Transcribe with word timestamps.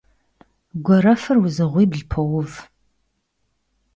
Гуэрэфыр 0.85 1.37
узыгъуибл 1.43 2.01
поув. 2.11 2.51